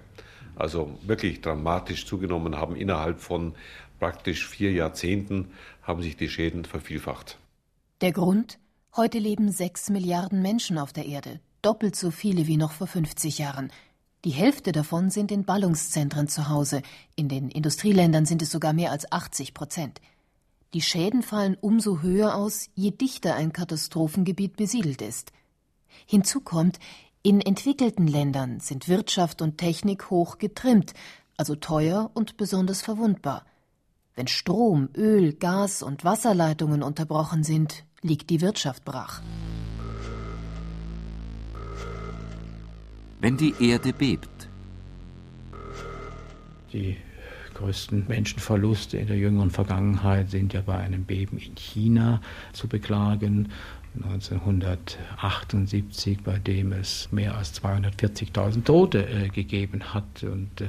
also 0.59 0.99
wirklich 1.03 1.41
dramatisch 1.41 2.07
zugenommen 2.07 2.57
haben. 2.57 2.77
Innerhalb 2.77 3.21
von 3.21 3.55
praktisch 3.99 4.47
vier 4.47 4.73
Jahrzehnten 4.73 5.53
haben 5.83 6.03
sich 6.03 6.17
die 6.17 6.29
Schäden 6.29 6.65
vervielfacht. 6.65 7.39
Der 8.01 8.13
Grund? 8.13 8.59
Heute 8.97 9.19
leben 9.19 9.51
sechs 9.53 9.91
Milliarden 9.91 10.43
Menschen 10.43 10.79
auf 10.79 10.93
der 10.93 11.07
Erde, 11.07 11.41
doppelt 11.63 11.95
so 11.95 12.11
viele 12.11 12.47
wie 12.47 12.57
noch 12.57 12.73
vor 12.73 12.87
50 12.87 13.39
Jahren. 13.39 13.71
Die 14.25 14.31
Hälfte 14.31 14.73
davon 14.73 15.11
sind 15.11 15.31
in 15.31 15.45
Ballungszentren 15.45 16.27
zu 16.27 16.49
Hause, 16.49 16.83
in 17.15 17.29
den 17.29 17.51
Industrieländern 17.51 18.27
sind 18.27 18.43
es 18.43 18.51
sogar 18.51 18.73
mehr 18.73 18.91
als 18.91 19.11
80 19.13 19.55
Prozent. 19.55 20.01
Die 20.75 20.83
Schäden 20.83 21.23
fallen 21.23 21.57
umso 21.61 22.03
höher 22.03 22.35
aus, 22.35 22.69
je 22.75 22.91
dichter 22.91 23.37
ein 23.37 23.53
Katastrophengebiet 23.53 24.57
besiedelt 24.57 25.01
ist. 25.01 25.33
Hinzu 26.07 26.41
kommt, 26.41 26.79
in 27.29 27.43
entwickelten 27.43 28.07
Ländern 28.07 28.59
sind 28.59 28.89
Wirtschaft 28.89 29.43
und 29.43 29.59
Technik 29.59 30.09
hoch 30.09 30.39
getrimmt, 30.39 30.95
also 31.37 31.57
teuer 31.57 32.11
und 32.15 32.39
besonders 32.39 32.81
verwundbar. 32.81 33.45
Wenn 34.17 34.29
Strom, 34.29 34.89
Öl, 34.97 35.35
Gas 35.35 35.83
und 35.83 36.05
Wasserleitungen 36.05 36.83
unterbrochen 36.83 37.45
sind, 37.45 37.85
liegt 38.01 38.31
die 38.31 38.41
Wirtschaft 38.41 38.87
brach. 38.87 39.21
Wenn 43.21 43.37
die 43.37 43.55
Erde 43.61 43.93
bebt. 43.93 44.49
Die 46.73 46.97
größten 47.53 48.07
Menschenverluste 48.09 48.97
in 48.97 49.07
der 49.07 49.19
jüngeren 49.19 49.51
Vergangenheit 49.51 50.31
sind 50.31 50.55
ja 50.55 50.63
bei 50.63 50.79
einem 50.79 51.05
Beben 51.05 51.37
in 51.37 51.57
China 51.57 52.23
zu 52.55 52.69
beklagen. 52.69 53.53
1978, 53.95 56.23
bei 56.23 56.39
dem 56.39 56.73
es 56.73 57.09
mehr 57.11 57.37
als 57.37 57.61
240.000 57.63 58.65
Tote 58.65 59.09
äh, 59.09 59.29
gegeben 59.29 59.95
hat. 59.95 60.23
Und 60.23 60.61
äh, 60.61 60.69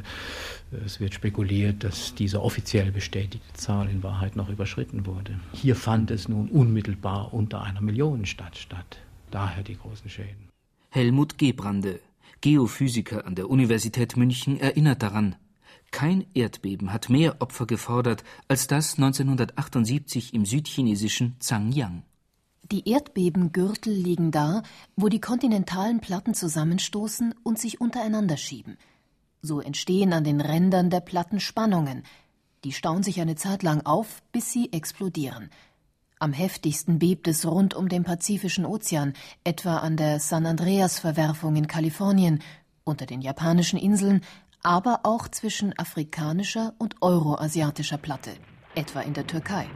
es 0.86 1.00
wird 1.00 1.14
spekuliert, 1.14 1.84
dass 1.84 2.16
diese 2.16 2.42
offiziell 2.42 2.92
bestätigte 2.92 3.54
Zahl 3.54 3.88
in 3.90 4.02
Wahrheit 4.04 4.36
noch 4.36 4.50
überschritten 4.50 5.06
wurde. 5.06 5.40
Hier 5.54 5.76
fand 5.76 6.10
es 6.12 6.28
nun 6.28 6.50
unmittelbar 6.50 7.34
unter 7.34 7.62
einer 7.62 7.82
Millionenstadt 7.82 8.58
statt. 8.58 8.98
Daher 9.32 9.64
die 9.64 9.78
großen 9.78 10.10
Schäden. 10.10 10.50
Helmut 10.90 11.38
Gebrande, 11.38 12.00
Geophysiker 12.42 13.28
an 13.28 13.36
der 13.36 13.50
Universität 13.50 14.18
München, 14.18 14.60
erinnert 14.60 15.04
daran, 15.04 15.36
kein 15.92 16.26
Erdbeben 16.34 16.94
hat 16.94 17.10
mehr 17.10 17.42
Opfer 17.42 17.66
gefordert 17.66 18.24
als 18.48 18.68
das 18.68 18.98
1978 18.98 20.34
im 20.34 20.46
südchinesischen 20.46 21.36
Zangyang. 21.40 22.04
Die 22.72 22.88
Erdbebengürtel 22.88 23.92
liegen 23.92 24.30
da, 24.30 24.62
wo 24.96 25.10
die 25.10 25.20
kontinentalen 25.20 26.02
Platten 26.02 26.36
zusammenstoßen 26.36 27.34
und 27.42 27.58
sich 27.58 27.82
untereinander 27.82 28.38
schieben. 28.38 28.78
So 29.42 29.60
entstehen 29.60 30.14
an 30.14 30.24
den 30.24 30.40
Rändern 30.40 30.92
der 30.92 31.00
Platten 31.00 31.40
Spannungen. 31.40 32.04
Die 32.64 32.72
stauen 32.72 33.02
sich 33.02 33.22
eine 33.22 33.36
Zeit 33.36 33.64
lang 33.64 33.86
auf, 33.86 34.22
bis 34.32 34.52
sie 34.52 34.72
explodieren. 34.72 35.50
Am 36.20 36.34
heftigsten 36.34 37.00
bebt 37.00 37.28
es 37.28 37.46
rund 37.46 37.74
um 37.74 37.90
den 37.90 38.04
Pazifischen 38.04 38.66
Ozean, 38.66 39.14
etwa 39.44 39.78
an 39.78 39.96
der 39.98 40.20
San 40.20 40.46
Andreas-Verwerfung 40.46 41.56
in 41.56 41.68
Kalifornien, 41.68 42.44
unter 42.84 43.06
den 43.06 43.22
japanischen 43.22 43.80
Inseln, 43.80 44.22
aber 44.62 45.00
auch 45.04 45.28
zwischen 45.30 45.78
afrikanischer 45.80 46.74
und 46.78 47.02
euroasiatischer 47.02 47.98
Platte, 47.98 48.32
etwa 48.76 49.00
in 49.00 49.14
der 49.14 49.26
Türkei. 49.26 49.68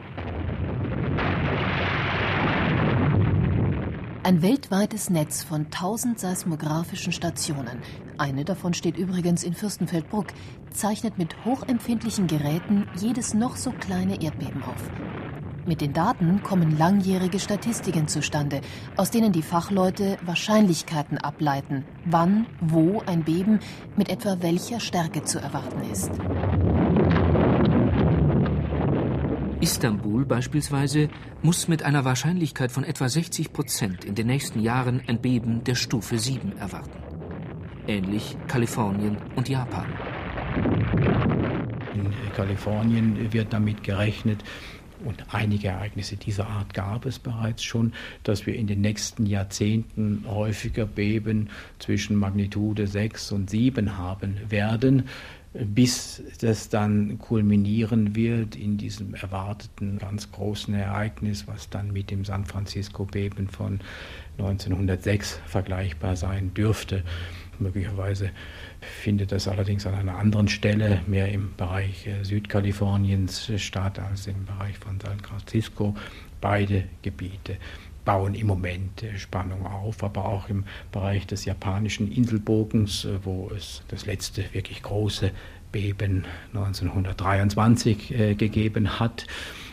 Ein 4.24 4.40
weltweites 4.40 5.10
Netz 5.10 5.44
von 5.44 5.66
1000 5.66 6.18
seismografischen 6.18 7.12
Stationen, 7.12 7.82
eine 8.16 8.46
davon 8.46 8.72
steht 8.72 8.96
übrigens 8.96 9.44
in 9.44 9.52
Fürstenfeldbruck, 9.52 10.28
zeichnet 10.70 11.18
mit 11.18 11.44
hochempfindlichen 11.44 12.26
Geräten 12.26 12.88
jedes 12.96 13.34
noch 13.34 13.56
so 13.56 13.70
kleine 13.70 14.22
Erdbeben 14.22 14.62
auf. 14.62 14.90
Mit 15.66 15.82
den 15.82 15.92
Daten 15.92 16.42
kommen 16.42 16.78
langjährige 16.78 17.38
Statistiken 17.38 18.08
zustande, 18.08 18.62
aus 18.96 19.10
denen 19.10 19.32
die 19.32 19.42
Fachleute 19.42 20.16
Wahrscheinlichkeiten 20.24 21.18
ableiten, 21.18 21.84
wann, 22.06 22.46
wo 22.62 23.02
ein 23.04 23.24
Beben 23.24 23.60
mit 23.94 24.08
etwa 24.08 24.38
welcher 24.40 24.80
Stärke 24.80 25.24
zu 25.24 25.38
erwarten 25.38 25.82
ist. 25.92 26.10
Istanbul 29.64 30.26
beispielsweise 30.26 31.08
muss 31.40 31.68
mit 31.68 31.84
einer 31.84 32.04
Wahrscheinlichkeit 32.04 32.70
von 32.70 32.84
etwa 32.84 33.08
60 33.08 33.50
Prozent 33.50 34.04
in 34.04 34.14
den 34.14 34.26
nächsten 34.26 34.60
Jahren 34.60 35.00
ein 35.06 35.22
Beben 35.22 35.64
der 35.64 35.74
Stufe 35.74 36.18
7 36.18 36.58
erwarten. 36.58 37.02
Ähnlich 37.86 38.36
Kalifornien 38.46 39.16
und 39.36 39.48
Japan. 39.48 39.86
In 41.94 42.12
Kalifornien 42.36 43.32
wird 43.32 43.54
damit 43.54 43.82
gerechnet, 43.82 44.44
und 45.02 45.24
einige 45.34 45.68
Ereignisse 45.68 46.16
dieser 46.16 46.46
Art 46.46 46.74
gab 46.74 47.06
es 47.06 47.18
bereits 47.18 47.62
schon, 47.62 47.94
dass 48.22 48.46
wir 48.46 48.54
in 48.56 48.66
den 48.66 48.82
nächsten 48.82 49.24
Jahrzehnten 49.24 50.24
häufiger 50.26 50.84
Beben 50.84 51.48
zwischen 51.78 52.16
Magnitude 52.16 52.86
6 52.86 53.32
und 53.32 53.48
7 53.48 53.96
haben 53.96 54.36
werden 54.50 55.04
bis 55.54 56.22
das 56.40 56.68
dann 56.68 57.18
kulminieren 57.18 58.16
wird 58.16 58.56
in 58.56 58.76
diesem 58.76 59.14
erwarteten 59.14 59.98
ganz 59.98 60.32
großen 60.32 60.74
Ereignis, 60.74 61.46
was 61.46 61.70
dann 61.70 61.92
mit 61.92 62.10
dem 62.10 62.24
San 62.24 62.44
Francisco-Beben 62.44 63.48
von 63.48 63.80
1906 64.38 65.40
vergleichbar 65.46 66.16
sein 66.16 66.52
dürfte. 66.54 67.04
Möglicherweise 67.60 68.30
findet 68.80 69.30
das 69.30 69.46
allerdings 69.46 69.86
an 69.86 69.94
einer 69.94 70.18
anderen 70.18 70.48
Stelle, 70.48 71.02
mehr 71.06 71.30
im 71.30 71.54
Bereich 71.56 72.08
äh, 72.08 72.24
Südkaliforniens 72.24 73.52
statt 73.58 74.00
als 74.00 74.26
im 74.26 74.44
Bereich 74.44 74.76
von 74.78 74.98
San 74.98 75.20
Francisco. 75.20 75.94
Beide 76.40 76.84
Gebiete 77.02 77.58
bauen 78.04 78.34
im 78.34 78.46
Moment 78.46 79.02
äh, 79.02 79.18
Spannung 79.18 79.66
auf, 79.66 80.02
aber 80.02 80.24
auch 80.24 80.48
im 80.48 80.64
Bereich 80.92 81.26
des 81.26 81.44
japanischen 81.44 82.10
Inselbogens, 82.10 83.04
äh, 83.04 83.24
wo 83.24 83.50
es 83.54 83.82
das 83.88 84.06
letzte 84.06 84.44
wirklich 84.52 84.82
große 84.82 85.30
Beben 85.72 86.24
1923 86.52 88.14
äh, 88.14 88.34
gegeben 88.34 89.00
hat, 89.00 89.26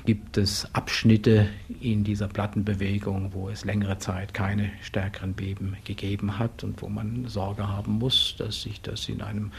gibt 0.06 0.38
es 0.38 0.68
Abschnitte 0.74 1.50
in 1.80 2.04
dieser 2.04 2.28
Plattenbewegung, 2.28 3.34
wo 3.34 3.50
es 3.50 3.66
längere 3.66 4.00
Zeit 4.00 4.34
keine 4.34 4.72
stärkeren 4.82 5.34
Beben 5.34 5.78
gegeben 5.84 6.40
hat 6.40 6.64
und 6.64 6.82
wo 6.82 6.90
man 6.90 7.28
Sorge 7.28 7.68
haben 7.68 8.00
muss, 8.00 8.36
dass 8.38 8.64
sich 8.64 8.82
das 8.82 9.10
in 9.10 9.22
einem 9.22 9.52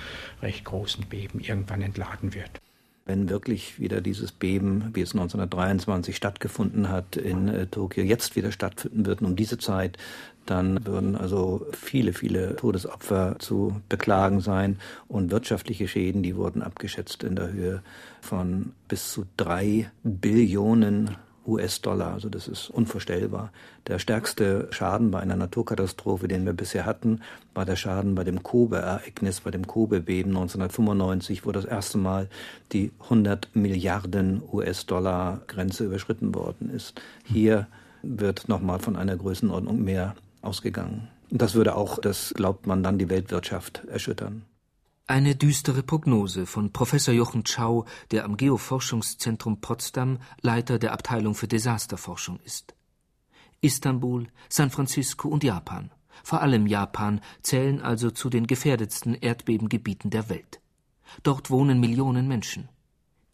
recht 0.42 0.64
großen 0.64 1.06
Beben 1.06 1.38
irgendwann 1.38 1.82
entladen 1.82 2.34
wird. 2.34 2.60
Wenn 3.04 3.28
wirklich 3.28 3.80
wieder 3.80 4.00
dieses 4.00 4.30
Beben, 4.30 4.90
wie 4.94 5.00
es 5.00 5.12
1923 5.12 6.14
stattgefunden 6.14 6.88
hat, 6.88 7.16
in 7.16 7.48
äh, 7.48 7.66
Tokio 7.66 8.04
jetzt 8.04 8.36
wieder 8.36 8.52
stattfinden 8.52 9.06
wird, 9.06 9.22
um 9.22 9.34
diese 9.34 9.58
Zeit, 9.58 9.98
dann 10.46 10.86
würden 10.86 11.16
also 11.16 11.66
viele, 11.72 12.12
viele 12.12 12.56
Todesopfer 12.56 13.36
zu 13.38 13.80
beklagen 13.88 14.40
sein. 14.40 14.78
Und 15.08 15.30
wirtschaftliche 15.30 15.88
Schäden, 15.88 16.22
die 16.22 16.36
wurden 16.36 16.62
abgeschätzt 16.62 17.24
in 17.24 17.36
der 17.36 17.52
Höhe 17.52 17.82
von 18.20 18.72
bis 18.88 19.12
zu 19.12 19.24
drei 19.36 19.90
Billionen 20.02 21.16
US-Dollar. 21.46 22.12
Also 22.12 22.28
das 22.28 22.48
ist 22.48 22.70
unvorstellbar. 22.70 23.52
Der 23.86 23.98
stärkste 23.98 24.68
Schaden 24.70 25.10
bei 25.10 25.20
einer 25.20 25.36
Naturkatastrophe, 25.36 26.28
den 26.28 26.44
wir 26.44 26.52
bisher 26.52 26.86
hatten, 26.86 27.20
war 27.54 27.64
der 27.64 27.76
Schaden 27.76 28.14
bei 28.14 28.24
dem 28.24 28.42
Kobe-Ereignis, 28.42 29.40
bei 29.40 29.50
dem 29.50 29.66
Kobe-Beben 29.66 30.30
1995, 30.30 31.44
wo 31.46 31.52
das 31.52 31.64
erste 31.64 31.98
Mal 31.98 32.28
die 32.72 32.92
100 33.04 33.54
Milliarden 33.54 34.42
US-Dollar-Grenze 34.52 35.84
überschritten 35.84 36.34
worden 36.34 36.70
ist. 36.70 37.00
Hier 37.24 37.66
wird 38.02 38.48
nochmal 38.48 38.78
von 38.78 38.96
einer 38.96 39.16
Größenordnung 39.16 39.82
mehr 39.82 40.14
ausgegangen. 40.42 41.08
Das 41.30 41.54
würde 41.54 41.76
auch, 41.76 41.98
das 41.98 42.34
glaubt 42.34 42.66
man 42.66 42.82
dann, 42.82 42.98
die 42.98 43.08
Weltwirtschaft 43.08 43.84
erschüttern. 43.86 44.42
Eine 45.08 45.34
düstere 45.34 45.82
Prognose 45.82 46.46
von 46.46 46.72
Professor 46.72 47.12
Jochen 47.12 47.44
Schau, 47.44 47.86
der 48.12 48.24
am 48.24 48.36
Geoforschungszentrum 48.36 49.60
Potsdam 49.60 50.18
Leiter 50.40 50.78
der 50.78 50.92
Abteilung 50.92 51.34
für 51.34 51.48
Desasterforschung 51.48 52.38
ist. 52.44 52.74
Istanbul, 53.60 54.28
San 54.48 54.70
Francisco 54.70 55.28
und 55.28 55.42
Japan, 55.42 55.90
vor 56.22 56.40
allem 56.40 56.68
Japan, 56.68 57.20
zählen 57.42 57.80
also 57.80 58.12
zu 58.12 58.30
den 58.30 58.46
gefährdetsten 58.46 59.14
Erdbebengebieten 59.14 60.10
der 60.10 60.28
Welt. 60.28 60.60
Dort 61.24 61.50
wohnen 61.50 61.80
Millionen 61.80 62.28
Menschen. 62.28 62.68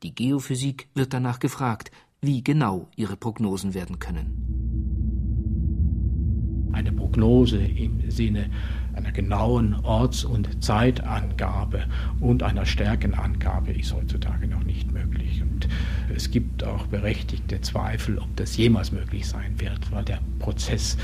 Die 0.02 0.14
Geophysik 0.14 0.88
wird 0.94 1.12
danach 1.12 1.38
gefragt, 1.38 1.90
wie 2.22 2.42
genau 2.42 2.88
ihre 2.96 3.16
Prognosen 3.16 3.74
werden 3.74 3.98
können. 3.98 4.58
Eine 6.72 6.92
Prognose 6.92 7.58
im 7.58 8.10
Sinne 8.10 8.50
einer 8.98 9.12
genauen 9.12 9.74
Orts- 9.84 10.24
und 10.24 10.62
Zeitangabe 10.62 11.84
und 12.20 12.42
einer 12.42 12.66
Stärkenangabe 12.66 13.72
ist 13.72 13.94
heutzutage 13.94 14.48
noch 14.48 14.64
nicht 14.64 14.92
möglich. 14.92 15.40
Und 15.40 15.68
es 16.14 16.30
gibt 16.30 16.64
auch 16.64 16.86
berechtigte 16.88 17.60
Zweifel, 17.60 18.18
ob 18.18 18.34
das 18.36 18.56
jemals 18.56 18.90
möglich 18.90 19.26
sein 19.26 19.58
wird, 19.58 19.90
weil 19.92 20.04
der 20.04 20.18
Prozess 20.40 20.96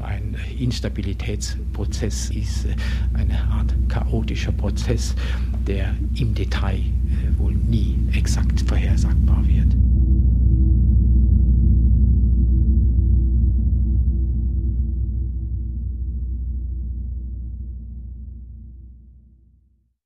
ein 0.00 0.36
Instabilitätsprozess 0.58 2.30
ist, 2.30 2.66
eine 3.14 3.38
Art 3.50 3.74
chaotischer 3.88 4.52
Prozess, 4.52 5.14
der 5.66 5.94
im 6.14 6.34
Detail 6.34 6.78
äh, 6.78 7.38
wohl 7.38 7.54
nie 7.54 7.98
exakt 8.12 8.60
vorhersagbar 8.68 9.46
wird. 9.46 9.74